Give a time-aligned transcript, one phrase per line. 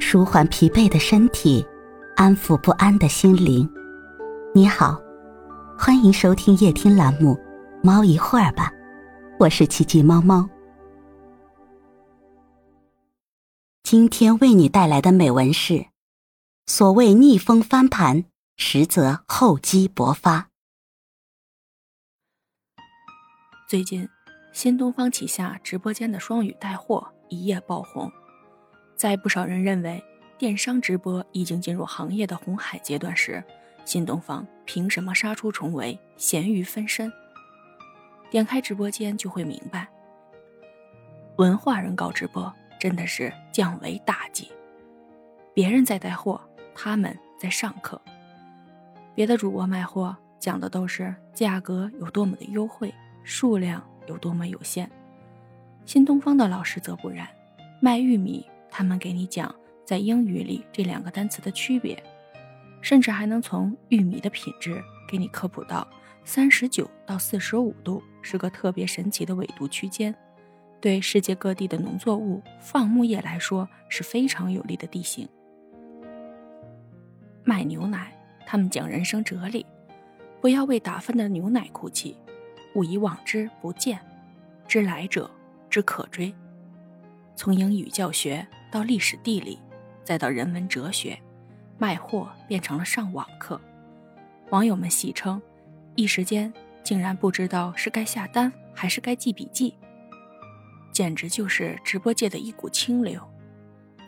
[0.00, 1.66] 舒缓疲惫的身体，
[2.16, 3.68] 安抚不安的心灵。
[4.54, 4.98] 你好，
[5.76, 7.34] 欢迎收听夜听栏目
[7.82, 8.70] 《猫一会儿吧》，
[9.38, 10.48] 我是奇迹猫猫。
[13.82, 15.86] 今天为你带来的美文是：
[16.66, 18.24] 所谓逆风翻盘，
[18.56, 20.48] 实则厚积薄发。
[23.68, 24.08] 最近，
[24.52, 28.10] 新东方旗下直播间的双语带货一夜爆红。
[28.98, 30.02] 在不少人认为
[30.36, 33.42] 电商直播已经进入行业的红海阶段时，
[33.84, 37.10] 新东方凭什么杀出重围、咸鱼翻身？
[38.28, 39.86] 点开直播间就会明白，
[41.36, 44.50] 文化人搞直播真的是降维打击。
[45.54, 46.40] 别人在带货，
[46.74, 48.00] 他们在上课。
[49.14, 54.90] 别的主播卖货讲的都是价格有多么的优惠，数量有多么有限。
[55.86, 57.28] 新东方的老师则不然，
[57.80, 58.44] 卖玉米。
[58.70, 59.54] 他们给你讲
[59.84, 62.00] 在英语里这两个单词的区别，
[62.80, 65.88] 甚至还能从玉米的品质给你科普到
[66.24, 70.14] 三十九到四十五度是个特别神奇的纬度区间，
[70.80, 75.26] 对世界各地的农作物、放牧业来说是非常有利的地形。
[77.42, 78.12] 卖牛奶，
[78.46, 79.64] 他们讲人生哲理，
[80.40, 82.14] 不要为打翻的牛奶哭泣，
[82.74, 83.98] 勿以往之不谏，
[84.66, 85.30] 知来者
[85.70, 86.32] 之可追。
[87.34, 88.46] 从英语教学。
[88.70, 89.58] 到历史地理，
[90.04, 91.18] 再到人文哲学，
[91.78, 93.60] 卖货变成了上网课。
[94.50, 95.40] 网友们戏称，
[95.94, 96.52] 一时间
[96.82, 99.74] 竟然不知道是该下单还是该记笔记，
[100.92, 103.20] 简直就是直播界的一股清流。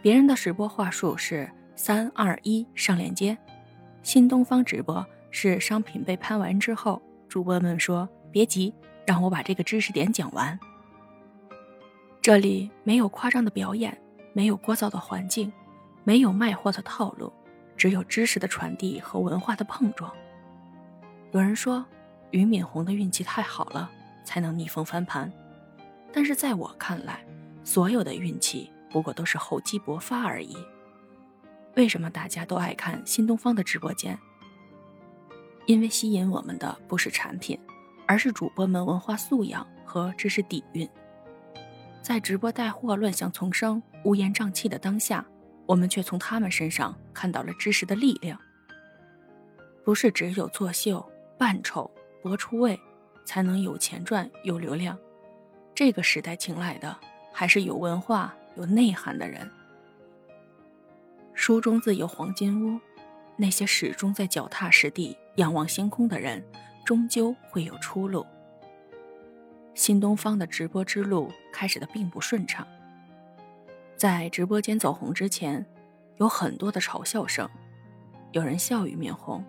[0.02, 3.36] 别人的直播话术是三二一上链接，
[4.02, 8.74] 新东方直播是商品被拍完之后，主播们说别急，
[9.06, 10.58] 让我把这个知识点讲完。
[12.22, 13.96] 这里没有夸张的表演。
[14.32, 15.52] 没有聒噪的环境，
[16.04, 17.32] 没有卖货的套路，
[17.76, 20.12] 只有知识的传递和文化的碰撞。
[21.32, 21.84] 有人说，
[22.30, 23.90] 俞敏洪的运气太好了，
[24.24, 25.32] 才能逆风翻盘。
[26.12, 27.24] 但是在我看来，
[27.64, 30.56] 所有的运气不过都是厚积薄发而已。
[31.76, 34.18] 为什么大家都爱看新东方的直播间？
[35.66, 37.56] 因为吸引我们的不是产品，
[38.06, 40.88] 而是主播们文化素养和知识底蕴。
[42.02, 45.24] 在直播带货乱象丛生、乌烟瘴气的当下，
[45.66, 48.38] 我们却从他们身上看到了知识的力量。
[49.84, 51.04] 不是只有作秀、
[51.38, 51.90] 扮丑、
[52.22, 52.78] 博出位，
[53.24, 54.98] 才能有钱赚、有流量。
[55.74, 56.96] 这个时代青睐的
[57.32, 59.48] 还是有文化、有内涵的人。
[61.34, 62.80] 书中自有黄金屋，
[63.36, 66.44] 那些始终在脚踏实地、仰望星空的人，
[66.84, 68.26] 终究会有出路。
[69.74, 72.66] 新东方的直播之路开始的并不顺畅，
[73.96, 75.64] 在直播间走红之前，
[76.18, 77.48] 有很多的嘲笑声，
[78.32, 79.44] 有人笑语面红，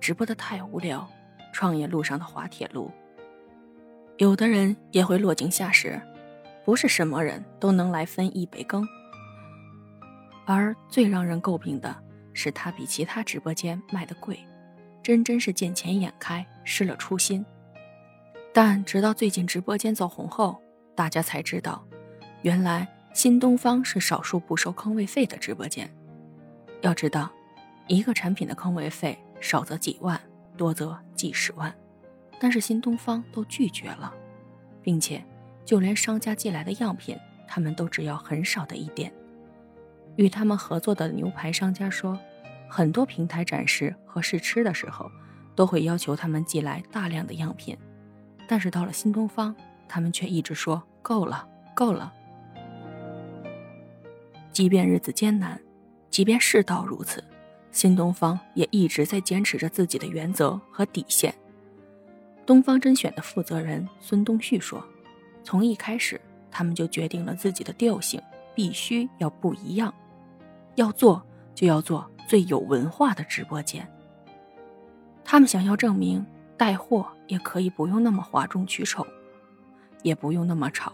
[0.00, 1.08] 直播的太无聊，
[1.52, 2.90] 创业路上的滑铁卢。
[4.16, 6.00] 有的人也会落井下石，
[6.64, 8.86] 不是什么人都能来分一杯羹。
[10.44, 11.94] 而最让人诟病的
[12.32, 14.38] 是，他比其他直播间卖的贵，
[15.02, 17.44] 真真是见钱眼开，失了初心。
[18.52, 20.60] 但直到最近直播间走红后，
[20.94, 21.84] 大家才知道，
[22.42, 25.88] 原来新东方是少数不收坑位费的直播间。
[26.80, 27.30] 要知道，
[27.86, 30.20] 一个产品的坑位费少则几万，
[30.56, 31.72] 多则几十万，
[32.40, 34.12] 但是新东方都拒绝了，
[34.82, 35.24] 并且
[35.64, 37.16] 就连商家寄来的样品，
[37.46, 39.12] 他们都只要很少的一点。
[40.16, 42.18] 与他们合作的牛排商家说，
[42.68, 45.08] 很多平台展示和试吃的时候，
[45.54, 47.76] 都会要求他们寄来大量的样品。
[48.48, 49.54] 但是到了新东方，
[49.86, 52.10] 他们却一直说够了，够了。
[54.50, 55.60] 即便日子艰难，
[56.08, 57.22] 即便世道如此，
[57.70, 61.32] 新东方也一直在坚持着自己的原则和底线。
[62.46, 64.82] 东方甄选的负责人孙东旭说
[65.44, 66.18] ：“从一开始，
[66.50, 68.18] 他们就决定了自己的调性
[68.54, 69.92] 必须要不一样，
[70.76, 71.22] 要做
[71.54, 73.86] 就要做最有文化的直播间。
[75.22, 76.24] 他们想要证明。”
[76.58, 79.06] 带货也可以不用那么哗众取宠，
[80.02, 80.92] 也不用那么吵。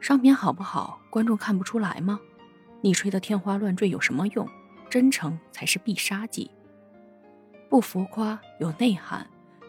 [0.00, 2.18] 商品好不好，观众看不出来吗？
[2.80, 4.48] 你吹得天花乱坠有什么用？
[4.88, 6.50] 真诚才是必杀技。
[7.68, 9.26] 不浮夸，有内涵，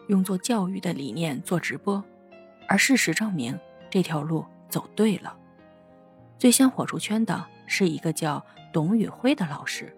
[0.08, 2.02] 用作教育的理念做直播，
[2.66, 3.58] 而事实证明
[3.90, 5.36] 这条路走对了。
[6.38, 8.42] 最先火出圈的是一个叫
[8.72, 9.94] 董宇辉的老师，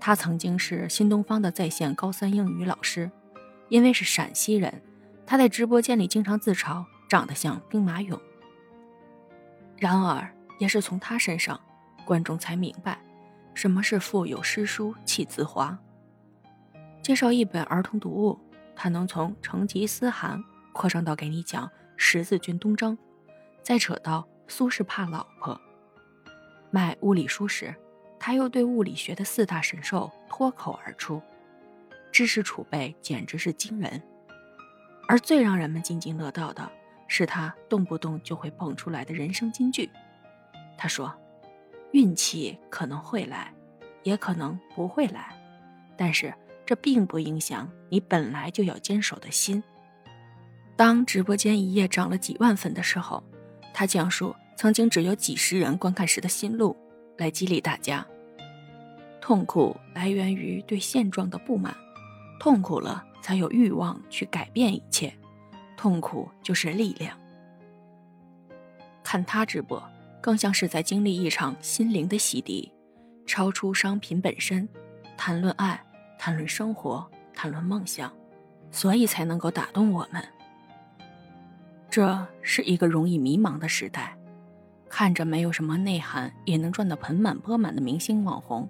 [0.00, 3.08] 他曾经是新东方的在线高三英语老师。
[3.68, 4.82] 因为是陕西人，
[5.26, 8.18] 他在直播间里经常自嘲长得像兵马俑。
[9.76, 11.60] 然而，也是从他身上，
[12.04, 12.98] 观众才明白，
[13.54, 15.76] 什么是腹有诗书气自华。
[17.02, 18.38] 介绍一本儿童读物，
[18.74, 22.96] 他能从成吉思汗扩张到给你讲十字军东征，
[23.62, 25.60] 再扯到苏轼怕老婆。
[26.70, 27.74] 卖物理书时，
[28.18, 31.20] 他又对物理学的四大神兽脱口而出，
[32.14, 34.00] 知识储备简直是惊人。
[35.08, 36.70] 而最让人们津津乐道的
[37.08, 39.90] 是他动不动就会蹦出来的人生金句。
[40.78, 41.12] 他说
[41.90, 43.52] ：“运气可能会来，
[44.04, 45.36] 也可能不会来，
[45.96, 46.32] 但是
[46.64, 49.60] 这并不影响你本来就要坚守的心。”
[50.76, 53.20] 当直播间一夜涨了几万粉的时候，
[53.72, 56.76] 他讲述曾经只有几十人观看时的心路，
[57.18, 58.06] 来激励大家。
[59.20, 61.74] 痛苦来源于对现状的不满，
[62.44, 65.10] 痛苦了才有欲望去改变一切，
[65.78, 67.18] 痛苦就是力量。
[69.02, 69.82] 看他直播，
[70.20, 72.70] 更像是在经历一场心灵的洗涤，
[73.24, 74.68] 超出商品本身，
[75.16, 75.82] 谈论爱，
[76.18, 78.12] 谈论生活，谈论梦想，
[78.70, 80.22] 所以才能够打动我们。
[81.88, 84.14] 这是一个容易迷茫的时代，
[84.90, 88.68] 看着没有什么内涵也能赚得盆满钵满的明星网红。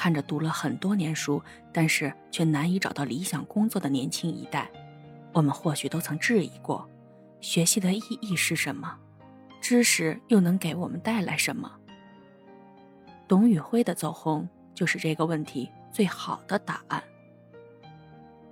[0.00, 1.42] 看着读了很多年书，
[1.74, 4.70] 但是却难以找到理想工作的年轻一代，
[5.30, 6.88] 我们或许都曾质疑过：
[7.42, 8.96] 学习的意义是什么？
[9.60, 11.70] 知识又能给我们带来什么？
[13.28, 17.04] 董宇辉的走红就是这个问题最好的答案。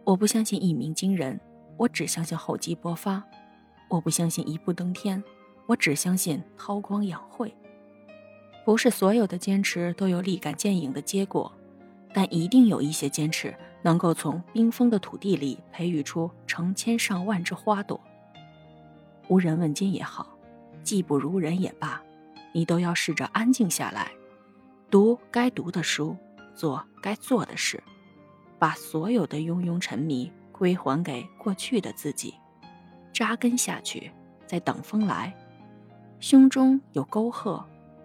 [0.04, 1.40] 我不相信一鸣惊人，
[1.78, 3.22] 我只相信厚积薄发；
[3.88, 5.24] 我不相信一步登天，
[5.66, 7.56] 我只相信韬光养晦。
[8.68, 11.50] 不是所有的坚持都有立竿见影的结果，
[12.12, 17.98] 但一定有一些坚持能够从冰封的土地里培育出成千上万只花朵。
[19.28, 20.36] 无人问津也好，
[20.82, 22.02] 技不如人也罢，
[22.52, 24.12] 你都要试着安静下来，
[24.90, 26.14] 读该读的书，
[26.54, 27.82] 做该做的事，
[28.58, 32.34] 把所有的庸庸沉迷归还给过去的自己，
[33.14, 34.12] 扎根下去，
[34.46, 35.34] 再等风来，
[36.20, 37.66] 胸中有沟壑。